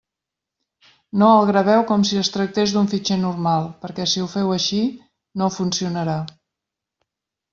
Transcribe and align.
No 1.23 1.27
el 1.31 1.43
graveu 1.49 1.83
com 1.91 2.05
si 2.11 2.17
es 2.21 2.31
tractés 2.37 2.73
d'un 2.77 2.89
fitxer 2.95 3.17
normal, 3.27 3.69
perquè 3.85 4.07
si 4.13 4.23
ho 4.23 4.31
feu 4.33 4.53
així 4.55 4.81
NO 5.43 5.51
FUNCIONARÀ. 5.59 6.17